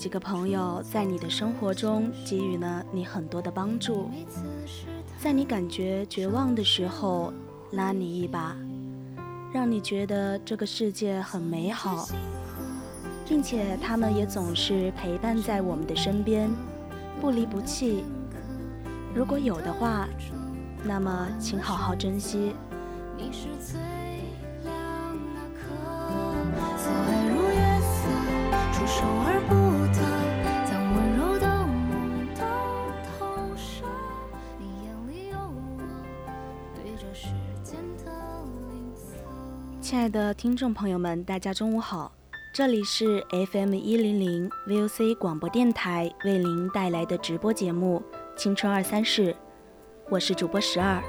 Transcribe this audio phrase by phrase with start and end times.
[0.00, 4.10] 几个朋友，在你的生活中给予了你很多的帮助，
[5.18, 7.30] 在你感觉绝望的时候
[7.72, 8.56] 拉你一把，
[9.52, 12.08] 让你觉得这个世界很美好，
[13.28, 16.50] 并且他们也总是陪伴在我们的身边，
[17.20, 18.02] 不离不弃。
[19.14, 20.08] 如果有的话，
[20.82, 22.54] 那么请好好珍惜。
[23.18, 23.78] 你是最
[24.64, 24.74] 亮
[25.34, 25.68] 那颗，
[26.78, 27.98] 色爱如月色，
[28.72, 29.04] 触手
[39.90, 42.12] 亲爱的听众朋友们，大家中午好，
[42.54, 48.00] 这里是 FM 一零零 VOC 广播电台为您带来的直播节目
[48.40, 49.32] 《青春二三事》，
[50.08, 51.02] 我是主播十二。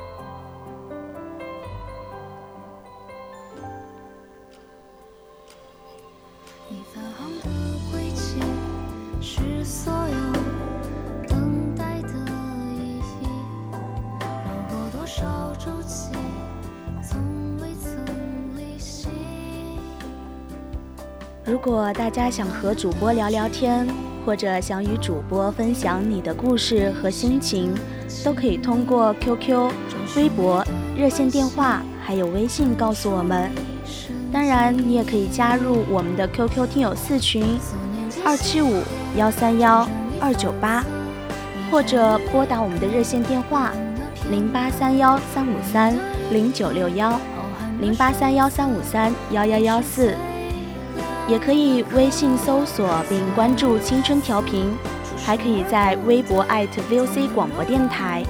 [21.64, 23.88] 如果大家想和主播聊聊天，
[24.26, 27.72] 或者想与主播分享你的故事和心情，
[28.26, 29.72] 都可以通过 QQ、
[30.16, 30.66] 微博、
[30.98, 33.52] 热线电话还有微信告诉我们。
[34.34, 37.60] 当然，你也可以加入我们的 QQ 听友四群
[38.26, 38.82] 二七五
[39.16, 39.88] 幺三幺
[40.20, 40.84] 二九八，
[41.70, 43.72] 或者拨打我们的热线电话
[44.32, 45.96] 零八三幺三五三
[46.32, 47.22] 零九六幺
[47.80, 50.16] 零八三幺三五三幺幺幺四。
[51.28, 54.72] 也可以微信搜索并关注“青春调频”，
[55.24, 58.24] 还可以在微博艾特 @VOC 广播电台。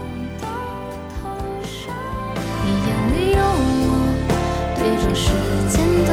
[2.63, 3.91] 你眼里有我，
[4.77, 5.31] 对这世
[5.69, 6.09] 间的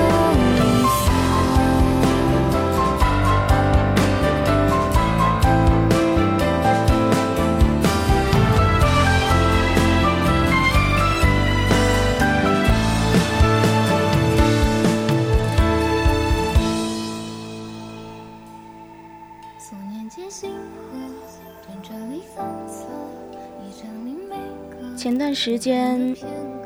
[25.29, 26.17] 段时间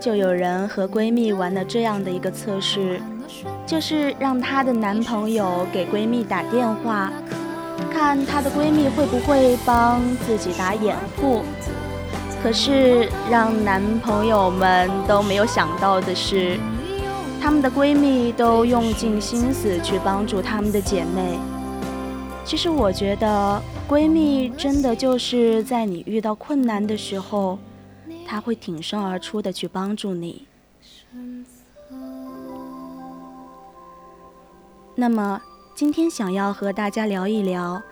[0.01, 3.03] 就有人和闺蜜玩了这样的一个测试，
[3.67, 7.13] 就是让她的男朋友给闺蜜打电话，
[7.93, 11.43] 看她的闺蜜会不会帮自己打掩护。
[12.41, 16.57] 可是让男朋友们都没有想到的是，
[17.41, 21.37] 她们的闺蜜都用尽心思去帮助她们的姐妹。
[22.45, 27.59] 其实我觉得，闺蜜真的就是在你遇到困难的时候，
[28.33, 30.47] 她会挺身而出的去帮助你。
[34.95, 35.43] 那么，
[35.75, 37.83] 今天想要和大家聊一聊，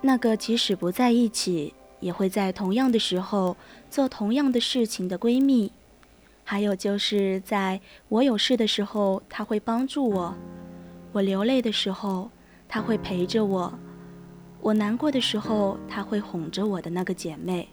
[0.00, 3.56] 那个即使不在一起，也会在同样的时候
[3.88, 5.70] 做同样的事情的闺蜜，
[6.42, 10.34] 还有就是在我有事的时候，她会帮助我；
[11.12, 12.28] 我流泪的时候，
[12.68, 13.72] 她会陪着我；
[14.60, 17.68] 我难过的时候，她会哄着我的那个姐妹。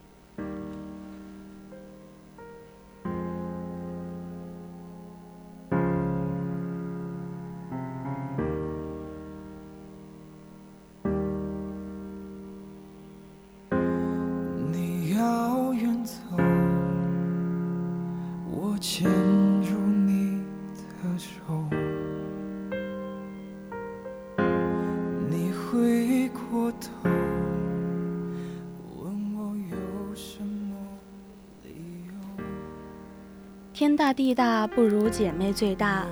[33.83, 36.06] 天大地大，不如姐妹最大。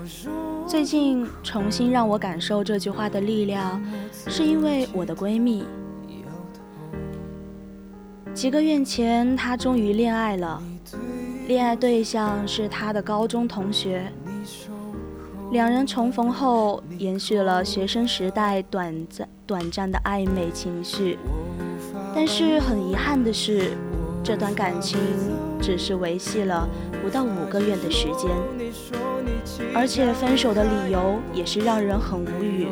[0.67, 3.81] 最近重新让我感受这句话的力量，
[4.27, 5.63] 是因为我的闺蜜。
[8.33, 10.61] 几个月前，她终于恋爱了，
[11.47, 14.03] 恋爱对象是她的高中同学。
[15.51, 21.17] 两人重逢后，延续了学生时代短暂短暂的暧昧情绪，
[22.13, 23.77] 但是很遗憾的是，
[24.23, 24.99] 这段感情
[25.61, 26.67] 只是维系了
[27.01, 28.29] 不到五个月的时间，
[29.73, 32.67] 而且分手的理由也是让人很无语。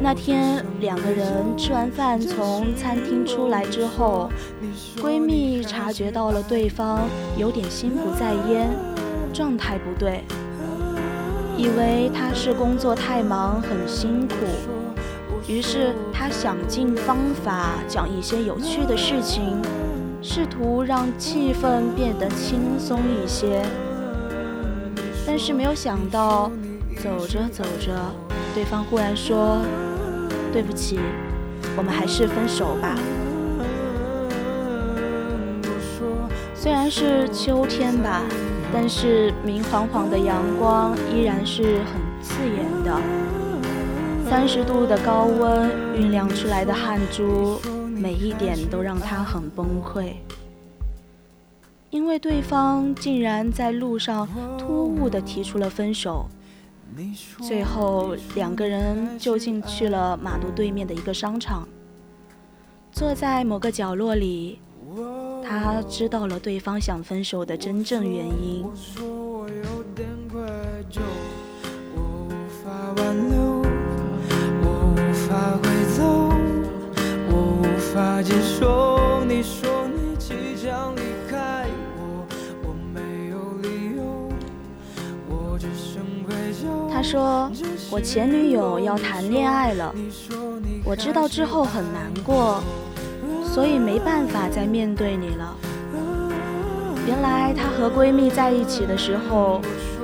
[0.00, 1.26] 那天两个人
[1.56, 4.30] 吃完饭从餐厅出来之后，
[4.98, 7.00] 闺蜜察觉到了对方
[7.36, 8.70] 有点心不在焉，
[9.32, 10.22] 状态不对。
[11.56, 14.34] 以为他是工作太忙很辛苦，
[15.48, 19.58] 于是他想尽方法讲一些有趣的事情，
[20.20, 23.64] 试图让气氛变得轻松一些。
[25.26, 26.50] 但是没有想到，
[27.02, 27.98] 走着走着，
[28.54, 29.56] 对方忽然说
[30.52, 31.00] ：“对不起，
[31.76, 32.94] 我们还是分手吧。”
[36.54, 38.22] 虽然是秋天吧。
[38.70, 43.00] 但是明晃晃的阳光依然是很刺眼的，
[44.28, 47.58] 三十度的高温酝酿出来的汗珠，
[47.96, 50.12] 每一点都让他很崩溃。
[51.88, 54.28] 因为对方竟然在路上
[54.58, 56.26] 突兀地提出了分手，
[57.40, 61.66] 最后两个人就近去了马路对面的一个商场，
[62.92, 64.58] 坐在某个角落里。
[65.42, 68.66] 他知道了对方想分手的真正原因。
[86.90, 87.50] 他说
[87.90, 89.94] ：“我前女友要谈恋爱了，
[90.84, 92.62] 我知道之后很难过。”
[93.46, 95.56] 所以没办法再面对你了。
[97.06, 99.60] 原来她和闺蜜在一起的时候，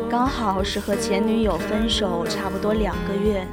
[0.09, 3.47] 刚好是和前女友分手差不多两个月。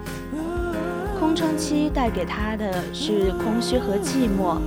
[1.32, 4.58] 空窗期带给他的是空虚和寂寞，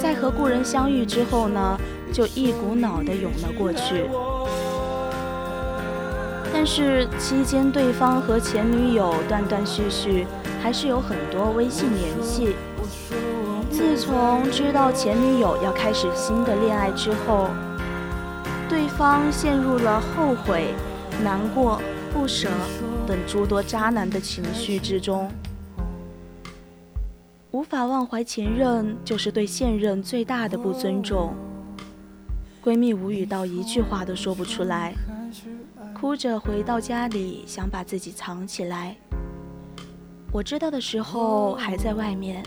[0.00, 1.78] 在和故人相遇之后呢，
[2.12, 4.04] 就一股脑的涌了过去。
[6.52, 10.26] 但是期间对方和前女友断断续续，
[10.60, 12.56] 还是有很多微信联系。
[13.70, 17.48] 自从知道前女友要开始新的恋爱之后，
[18.68, 20.74] 对方陷入了后悔、
[21.22, 21.80] 难过、
[22.12, 22.48] 不舍
[23.06, 25.30] 等诸多渣男的情绪之中。
[27.52, 31.34] 无法忘怀前任，就是对现任最大的不尊重。
[32.62, 34.94] 闺蜜无语到一句话都说不出来，
[35.92, 38.96] 哭着回到家里，想把自己藏起来。
[40.32, 42.44] 我知道的时候还在外面。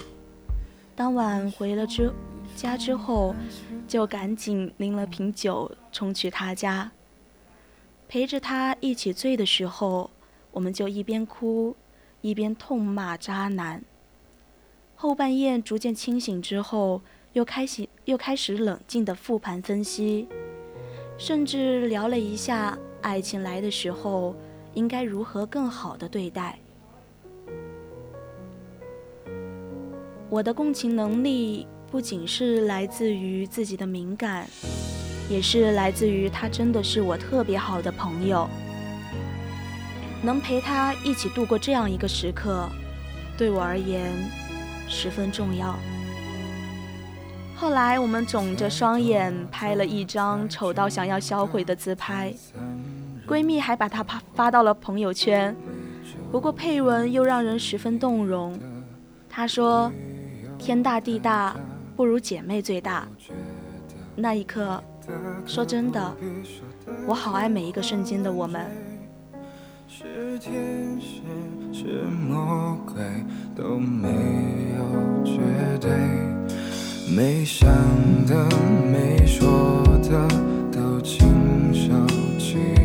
[0.96, 2.10] 当晚回了之
[2.56, 3.36] 家之后，
[3.86, 6.90] 就赶紧拎了瓶酒冲去他家，
[8.08, 10.10] 陪着他一起醉的时候，
[10.52, 11.76] 我们就一边哭
[12.22, 13.84] 一边痛骂渣男。
[15.04, 17.02] 后半夜逐渐清醒之后，
[17.34, 20.30] 又开始又开始冷静的复盘分析，
[21.18, 24.34] 甚至聊了一下爱情来的时候
[24.76, 26.58] 应该如何更好的对待。
[30.30, 34.48] 我的共情能力不仅是来自于自己的敏感，
[35.30, 38.48] 也是来自于他真的是我特别好的朋友。
[40.22, 42.70] 能陪他一起度过这样一个时刻，
[43.38, 44.10] 对我而言
[44.94, 45.76] 十分重要。
[47.56, 52.32] 后来我们肿着双眼拍了一张丑到想要销毁的自拍，
[53.28, 55.56] 闺蜜还把它发发到了朋友圈，
[56.32, 58.58] 不过配文又让人十分动容。
[59.28, 59.92] 她说。
[60.60, 61.54] 天大地大，
[61.94, 63.06] 不如姐妹最大。
[64.16, 64.82] 那一刻，
[65.46, 66.16] 说真的，
[67.06, 68.72] 我好爱每一个瞬间的我们。
[70.04, 71.22] 是天使
[71.72, 73.02] 是魔鬼
[73.56, 74.10] 都没
[74.78, 75.40] 有绝
[75.80, 75.90] 对，
[77.16, 77.70] 没想
[78.26, 78.46] 的
[78.92, 80.28] 没说的
[80.74, 81.90] 都亲手
[82.38, 82.83] 去。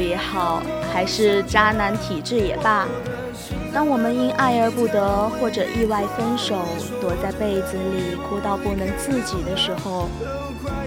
[0.00, 2.86] 也好，还是渣男体质也罢，
[3.72, 6.56] 当我们因爱而不得，或者意外分手，
[7.00, 10.08] 躲在被子里哭到不能自己的时候，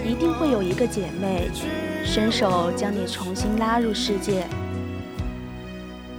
[0.04, 1.50] 一定会有一个姐妹
[2.04, 4.46] 伸手将你重新拉入世界。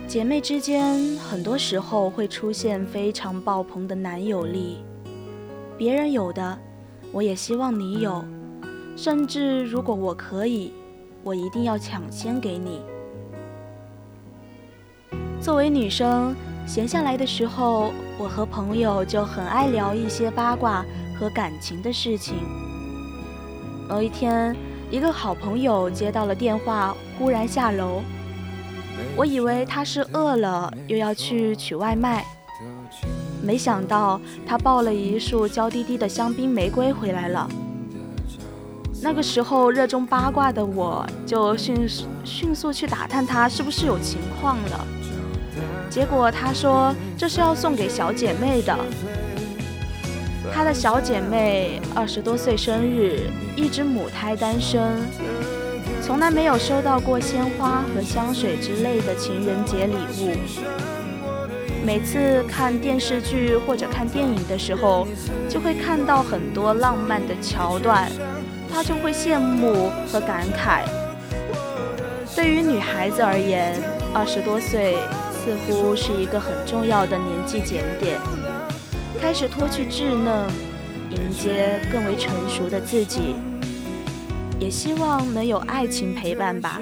[0.08, 4.84] 姐妹之间，很多时候会出现非常爆棚的男友力，
[5.78, 6.58] 别人有的，
[7.12, 8.24] 我也希望你有。
[8.96, 10.74] 甚至如果我可以，
[11.24, 12.82] 我一定要抢先给你。
[15.42, 16.36] 作为女生，
[16.68, 20.86] 闲下来的时候，我和朋友就很爱聊一些八卦
[21.18, 22.36] 和感情的事情。
[23.88, 24.56] 某一天，
[24.92, 28.02] 一个好朋友接到了电话，忽然下楼，
[29.16, 32.26] 我以为他是饿了，又要去取外卖，
[33.42, 37.50] 没想到他抱了一束娇滴滴的香槟玫瑰回来了。
[39.02, 44.86] 那个时候，热衷八卦的我就迅速迅速去打探他是不是有情况了。
[45.90, 48.78] 结果他说这是要送给小姐妹的。
[50.52, 54.82] 他的小姐妹二十多岁生日，一直母胎单身，
[56.02, 60.36] 从来没有收到过鲜花和香水之类的情人节礼物。
[61.86, 65.08] 每次看电视剧或者看电影的时候，
[65.48, 68.12] 就会看到很多浪漫的桥段。
[68.80, 70.86] 他就会羡慕和感慨。
[72.34, 73.76] 对于女孩子而言，
[74.14, 74.96] 二十多岁
[75.34, 78.18] 似乎是一个很重要的年纪节点，
[79.20, 80.50] 开始脱去稚嫩，
[81.12, 83.36] 迎接更为成熟的自己。
[84.62, 86.80] 也希望能有爱情陪伴吧。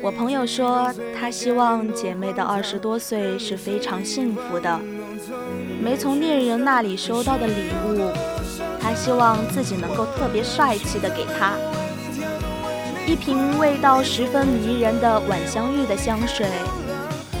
[0.00, 4.78] 我朋友说，她希望姐妹的二十多岁是非常幸福的，
[5.82, 7.52] 没从恋人那里收到的礼
[7.88, 8.33] 物。
[8.94, 11.54] 希望自己能够特别帅气的给他
[13.06, 16.46] 一瓶味道十分迷人的晚香玉的香水，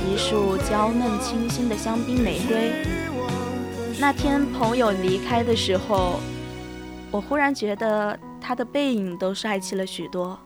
[0.06, 2.72] 一束娇嫩清新的香槟玫瑰。
[3.98, 6.20] 那天朋友离开的时候，
[7.10, 10.38] 我忽然觉得他的背影都帅气了许多。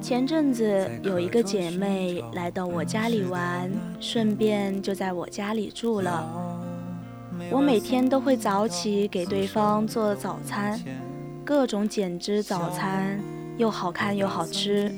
[0.00, 3.70] 前阵子有一个姐妹来到我家里玩，
[4.00, 6.60] 顺便就在我家里住了。
[7.50, 10.78] 我每天都会早起给对方做早餐，
[11.44, 13.20] 各种减脂早餐，
[13.56, 14.92] 又好看又好吃。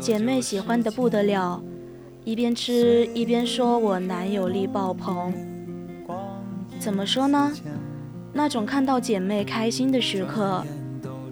[0.00, 1.62] 姐妹喜欢的不得了，
[2.24, 5.32] 一边吃一边说我男友力爆棚。
[6.78, 7.52] 怎么说呢？
[8.32, 10.64] 那种看到姐妹开心的时刻，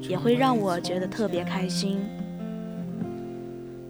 [0.01, 2.01] 也会让我觉得特别开心。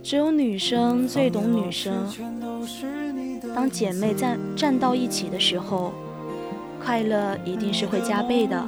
[0.02, 2.06] 只有女生最懂女生，
[3.54, 5.92] 当姐妹站站到一起的时候，
[6.82, 8.66] 快乐一定是会加倍的。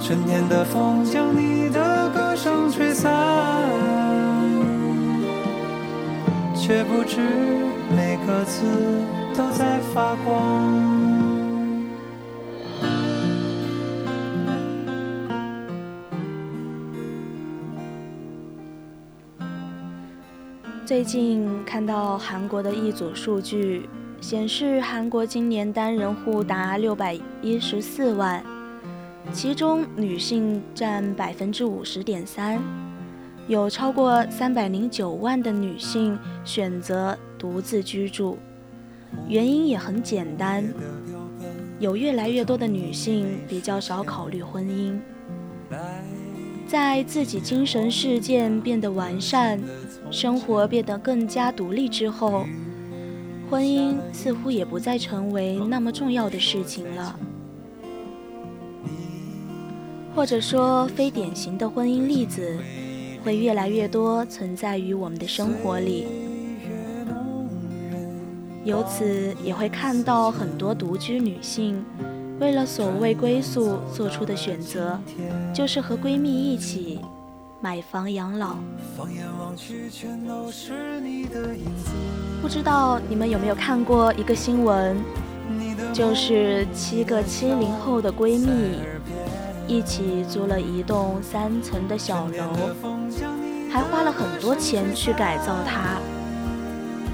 [0.00, 3.12] 春天的风将你的歌声吹散。
[6.54, 7.20] 却不知
[7.94, 8.62] 每个字
[9.36, 10.96] 都在发光。
[20.84, 23.88] 最近看到韩国的一组数据，
[24.20, 28.42] 显示韩国今年单人户达六百一十四万，
[29.32, 32.85] 其中女性占百分之五十点三。
[33.48, 38.36] 有超过三百零九万的女性选择独自居住，
[39.28, 40.64] 原因也很简单，
[41.78, 44.98] 有越来越多的女性比较少考虑婚姻，
[46.66, 49.60] 在自己精神世界变得完善，
[50.10, 52.44] 生活变得更加独立之后，
[53.48, 57.16] 婚姻似乎也不再成为那么重要的事情了，
[60.16, 62.58] 或者说非典型的婚姻例子。
[63.26, 66.06] 会越来越多存在于我们的生活里，
[68.62, 71.84] 由此也会看到很多独居女性
[72.38, 74.96] 为了所谓归宿做出的选择，
[75.52, 77.00] 就是和闺蜜一起
[77.60, 78.54] 买房养老。
[82.40, 84.96] 不知道你们有没有看过一个新闻，
[85.92, 88.76] 就是七个七零后的闺蜜
[89.66, 92.95] 一起租了一栋三层的小楼，
[93.76, 96.00] 还花了很多钱去改造它，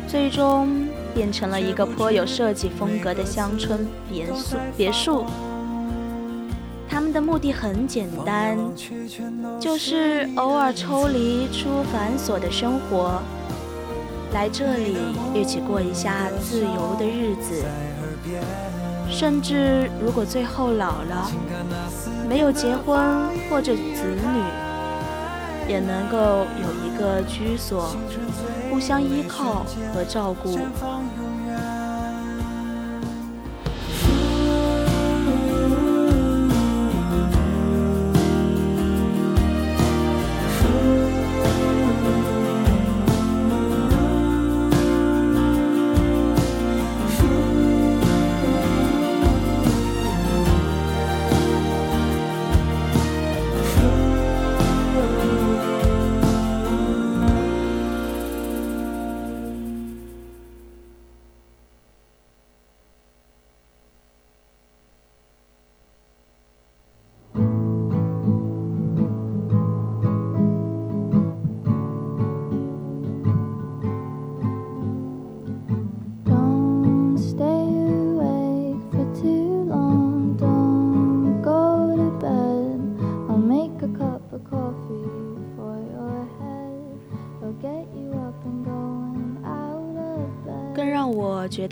[0.06, 0.68] 最终。
[1.14, 4.56] 变成了一个颇有设计风格的乡村别墅。
[4.78, 5.26] 别墅，
[6.88, 8.56] 他们的目的很简单，
[9.60, 13.20] 就是偶尔抽离出繁琐的生活，
[14.32, 14.96] 来这里
[15.34, 17.62] 一起过一下自由的日子。
[19.10, 21.30] 甚至如果最后老了，
[22.26, 22.98] 没有结婚
[23.50, 24.42] 或者子女，
[25.68, 27.96] 也能够有一个居所。
[28.72, 30.58] 互相依靠和照顾。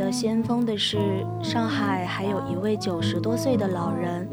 [0.00, 4.26] 得先锋的是，上海还有一位九十多岁的老人，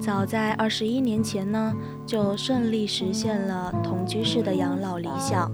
[0.00, 1.74] 早在二十一年前呢，
[2.06, 5.52] 就顺利实现了同居式的养老理想。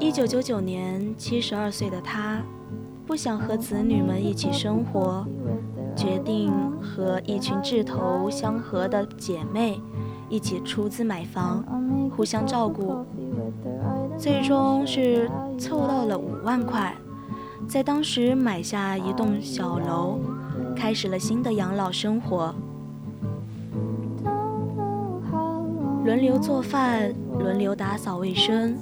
[0.00, 2.40] 一九九九年，七十二岁的他，
[3.06, 5.26] 不想和子女们一起生活，
[5.94, 9.78] 决定和一群志同相合的姐妹
[10.30, 11.62] 一起出资买房，
[12.16, 13.04] 互相照顾。
[14.18, 16.92] 最终是凑到了五万块，
[17.68, 20.18] 在当时买下一栋小楼，
[20.74, 22.52] 开始了新的养老生活。
[26.04, 28.76] 轮流做饭，轮流打扫卫生，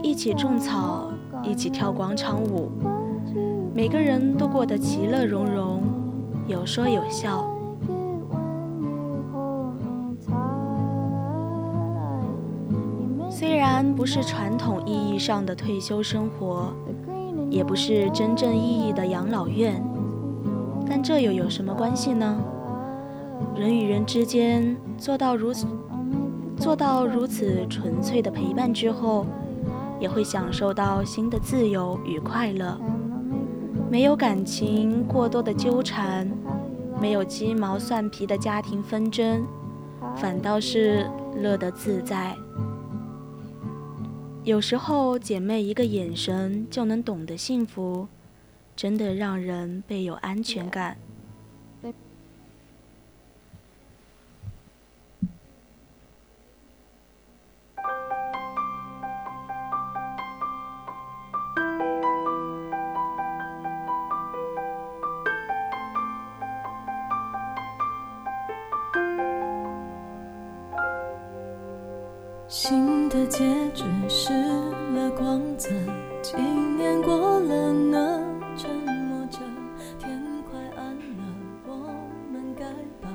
[0.00, 1.10] 一起种草，
[1.42, 2.70] 一起跳广场舞，
[3.74, 5.82] 每个人都过得其乐融融，
[6.46, 7.51] 有说有笑。
[13.90, 16.74] 不是传统意义上的退休生活，
[17.48, 19.82] 也不是真正意义的养老院，
[20.86, 22.38] 但这又有什么关系呢？
[23.56, 25.66] 人与人之间做到如此，
[26.56, 29.26] 做到如此纯粹的陪伴之后，
[29.98, 32.78] 也会享受到新的自由与快乐。
[33.90, 36.30] 没有感情过多的纠缠，
[37.00, 39.44] 没有鸡毛蒜皮的家庭纷争，
[40.16, 42.36] 反倒是乐得自在。
[44.44, 48.08] 有时候，姐妹一个眼神就能懂得幸福，
[48.74, 50.96] 真的让人倍有安全感。
[75.22, 75.68] 光泽，
[76.20, 78.20] 几年过了呢？
[78.56, 79.38] 沉默着，
[79.96, 81.24] 天快暗了，
[81.64, 81.76] 我
[82.32, 82.64] 们该
[83.00, 83.08] 把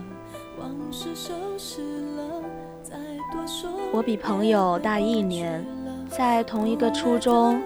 [0.58, 1.82] 往事收拾
[2.16, 2.42] 了，
[2.82, 2.96] 再
[3.34, 3.70] 多说。
[3.92, 5.66] 我比朋友大一年，
[6.08, 7.62] 在同一个初中，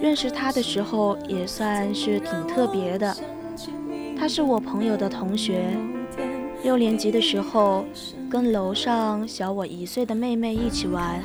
[0.00, 3.14] 认识他的时候也算是挺特别的。
[4.18, 5.76] 他是我朋友的同学。
[6.62, 7.84] 六年级的时候，
[8.30, 11.22] 跟楼上小我一岁的妹妹一起玩，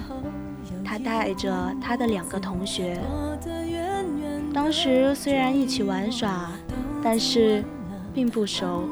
[1.06, 3.00] 带着他的两个同学。
[4.54, 6.50] 当时虽然一起玩耍，
[7.04, 7.64] 但是
[8.14, 8.84] 并不熟。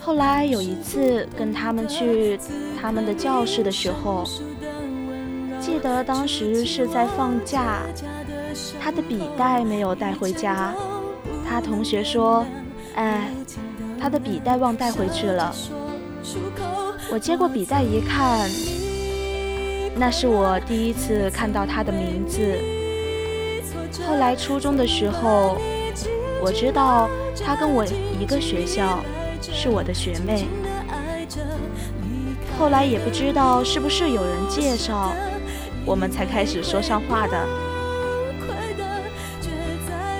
[0.00, 2.38] 后来有一次跟他们去
[2.78, 4.24] 他们的教室的时候，
[5.58, 7.78] 记得当时是在放假，
[8.78, 10.74] 他的笔袋没有带回家，
[11.48, 12.44] 他同学说
[12.94, 13.30] ：“哎。”
[13.96, 15.54] 他的笔袋忘带回去了，
[17.10, 18.50] 我接过笔袋一看，
[19.96, 22.58] 那是我第一次看到他的名字。
[24.06, 25.56] 后来初中的时候，
[26.42, 27.08] 我知道
[27.44, 27.84] 他跟我
[28.20, 29.02] 一个学校，
[29.40, 30.46] 是我的学妹。
[32.58, 35.12] 后来也不知道是不是有人介绍，
[35.86, 37.46] 我们才开始说上话的。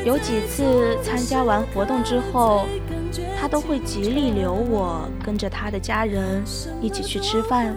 [0.04, 2.66] 有几次参加完活动之后，
[3.40, 6.42] 他都会极力留我跟着他的家人
[6.80, 7.74] 一起去吃饭。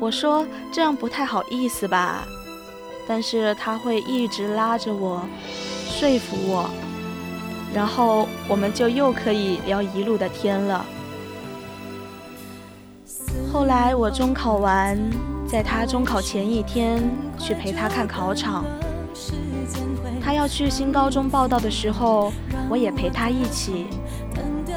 [0.00, 2.24] 我说这样不太好意思吧，
[3.06, 5.22] 但是他会一直拉着我，
[5.88, 6.70] 说服我，
[7.74, 10.86] 然后我们就又可以聊一路的天了。
[13.52, 14.96] 后来我中考完，
[15.48, 17.02] 在他中考前一天
[17.38, 18.64] 去陪他看考场。
[20.22, 22.32] 他要去新高中报道的时候，
[22.68, 23.86] 我也陪他一起，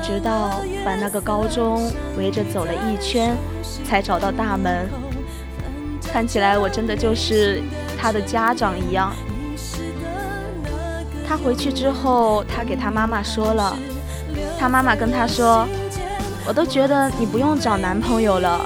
[0.02, 3.36] 直到把那个高中围着走了一圈，
[3.84, 4.90] 才找到大门。
[6.12, 7.62] 看起来我真的就是
[7.98, 9.14] 他的家长一样。
[11.28, 13.78] 他回去之后，他给他妈妈说了，
[14.60, 15.68] 他妈妈跟他说。
[16.44, 18.60] 我都觉得你不用找男朋友了，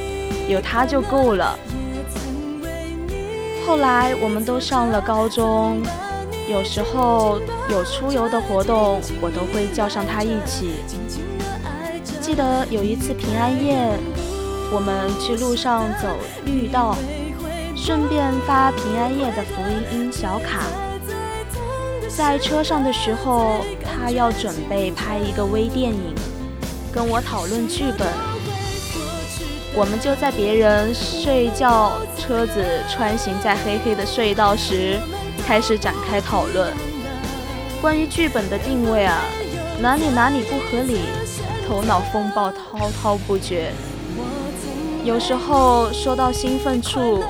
[0.48, 1.60] 有他就够了。
[3.68, 5.84] 后来我们都上了高中，
[6.50, 7.38] 有时候
[7.70, 10.76] 有出游的活动，我都会叫上他一起。
[12.22, 13.76] 记得有一次平安夜，
[14.72, 16.08] 我们去路上走
[16.46, 16.96] 绿道，
[17.86, 19.62] 顺便发平安夜的福
[19.94, 20.64] 音小卡。
[22.10, 26.16] 在车上的时候，他要准备拍一个微电影。
[26.92, 28.08] 跟我讨论剧本，
[29.76, 35.00] 我们就在别人睡觉、车子穿行在黑黑的隧道时，
[35.46, 36.74] 开始展开讨论。
[37.80, 39.22] 关于剧本的定位啊，
[39.80, 41.02] 哪里哪里不合理，
[41.68, 43.72] 头脑风暴滔滔不绝。
[45.04, 47.24] 有时候说到兴奋处，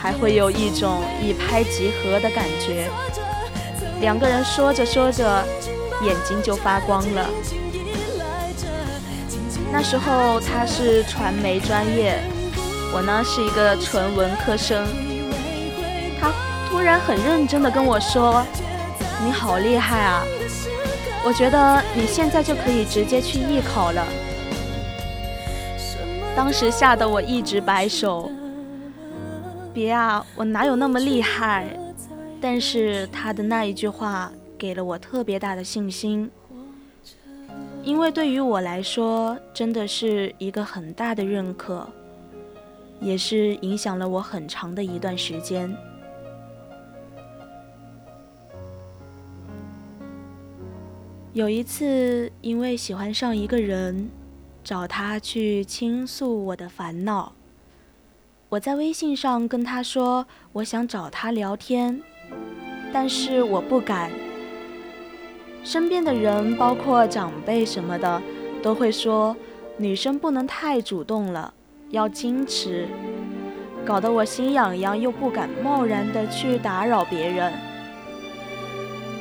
[0.00, 2.88] 还会有一种一拍即合的感觉。
[4.00, 5.44] 两个人说着说着，
[6.04, 7.28] 眼睛就发光了。
[9.72, 12.18] 那时候他是传媒专业，
[12.94, 14.86] 我呢是一个纯文科生。
[16.20, 16.32] 他
[16.70, 18.42] 突然很认真的跟我说
[19.24, 20.24] ：“你好厉害啊！
[21.24, 24.06] 我觉得你现在就可以直接去艺考了。”
[26.34, 28.30] 当时吓得我一直摆手
[29.72, 31.68] ：“别啊，我哪有那么厉害？”
[32.40, 36.30] 但是他的那一句话给了我特别大的信心。
[37.82, 41.88] 因为对于我来说，真的是一个很大的认可，
[43.00, 45.74] 也是影响了我很长的一段时间。
[51.32, 54.10] 有一次，因为喜欢上一个人，
[54.62, 57.32] 找他去倾诉我的烦恼。
[58.50, 62.00] 我在微信上跟他说，我想找他聊天，
[62.90, 64.10] 但是我不敢。
[65.62, 68.22] 身边的人，包括长辈什么的，
[68.62, 69.36] 都会说
[69.76, 71.52] 女生不能太主动了，
[71.90, 72.88] 要矜持，
[73.84, 77.52] 搞得我心痒痒，又不敢贸然的去打扰别人。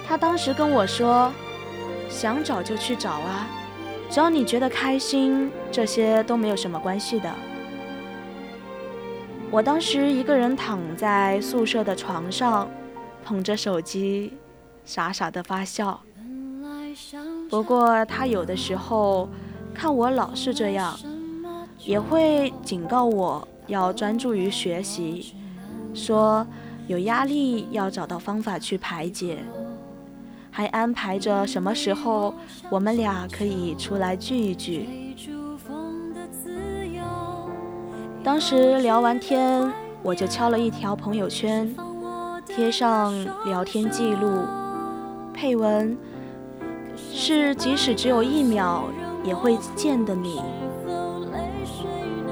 [0.08, 1.30] 他当时跟我说，
[2.08, 3.46] 想找就去找啊，
[4.10, 7.30] 只要你觉得开心，这些都没有什么关系的。
[9.50, 12.70] 我当时一个人躺在宿舍的床上，
[13.24, 14.34] 捧着手机，
[14.84, 16.00] 傻傻的发笑。
[17.50, 19.30] 不过他有的时候
[19.74, 21.00] 看我老是这样，
[21.80, 25.34] 也会警告我要专注于学习，
[25.94, 26.46] 说
[26.88, 29.40] 有压力要找到方法去排解，
[30.52, 32.34] 还安排着什么时候
[32.70, 34.90] 我们俩可以出来聚一聚。
[38.28, 39.72] 当时聊完天，
[40.04, 41.74] 我就敲了一条朋友圈，
[42.46, 43.14] 贴上
[43.46, 44.42] 聊天记录，
[45.34, 45.98] 配文。
[47.14, 48.84] 是，即使只有一秒，
[49.24, 50.42] 也会见的你。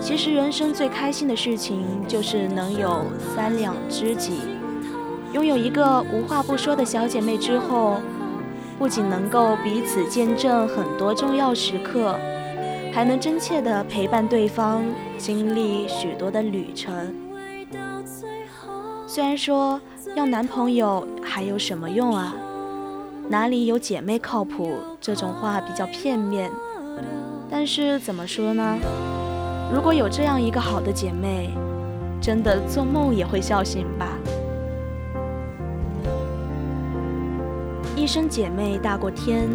[0.01, 4.41] 其实人生最开心的事情，就是能有三两知己，
[5.31, 8.01] 拥有一个无话不说的小姐妹之后，
[8.77, 12.19] 不仅能够彼此见证很多重要时刻，
[12.95, 14.81] 还能真切的陪伴对方
[15.17, 17.13] 经历许多的旅程。
[19.05, 19.81] 虽然说
[20.15, 22.33] 要男朋友还有什么用啊？
[23.27, 24.77] 哪里有姐妹靠谱？
[25.01, 26.49] 这种话比较片面，
[27.51, 28.77] 但是怎么说呢？
[29.73, 31.49] 如果有这样一个好的姐妹，
[32.21, 34.07] 真的做梦也会笑醒吧。
[37.93, 39.49] 一生姐妹大过天，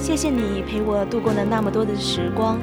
[0.00, 2.58] 谢谢你陪我度过了那么多的时光。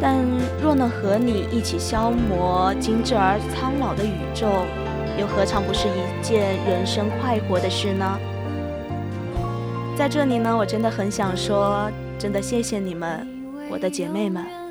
[0.00, 0.18] 但
[0.60, 4.46] 若能和你一起消磨精致而苍老的宇宙，
[5.18, 8.18] 又何尝不是一件人生快活的事呢？
[9.96, 11.88] 在这里呢，我真的很想说，
[12.18, 13.26] 真的谢谢你们，
[13.70, 14.63] 我的姐妹们。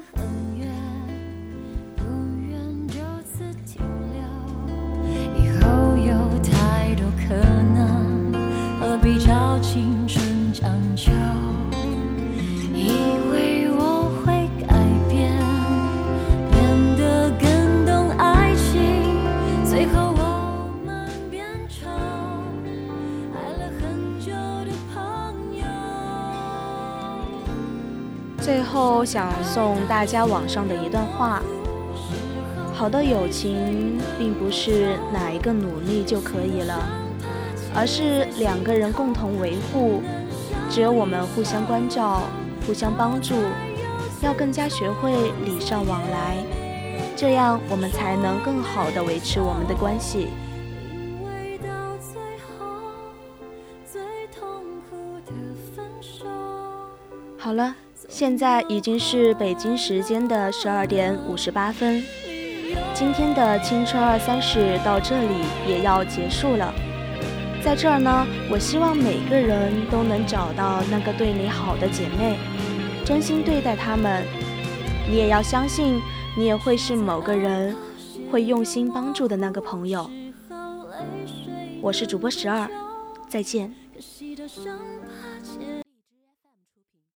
[28.94, 31.42] 后想送大家网上的一段话：
[32.76, 36.80] 好的友情并不是哪一个努力就可以了，
[37.74, 40.04] 而是两个人共同维护。
[40.70, 42.22] 只有我们互相关照、
[42.68, 43.34] 互相帮助，
[44.22, 45.12] 要更加学会
[45.44, 46.38] 礼尚往来，
[47.16, 50.28] 这样我们才能更好的维持我们的关系。
[50.94, 52.94] 因为到最后，
[53.92, 55.34] 最痛苦的
[55.76, 56.26] 分手。
[57.40, 57.76] 好了，
[58.14, 62.00] 现在已经是北京时间的十二点五十八分，
[62.94, 65.34] 今天的青春二三事到这里
[65.68, 66.72] 也要结束了。
[67.64, 72.38] 在这儿呢，我希望每个人都能找到那个对你好的姐妹，
[73.04, 74.24] 真心对待她们。
[75.10, 76.00] 你也要相信，
[76.38, 77.76] 你也会是某个人
[78.32, 80.08] 会用心帮助的那个朋友。
[81.82, 82.70] 我是主播十二，
[83.28, 83.74] 再见。